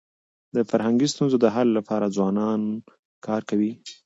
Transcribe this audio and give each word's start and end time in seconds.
د 0.55 0.57
فرهنګي 0.69 1.07
ستونزو 1.13 1.37
د 1.41 1.45
حل 1.55 1.69
لپاره 1.77 2.13
ځوانان 2.17 2.61
کار 3.25 3.41
کوي. 3.49 3.71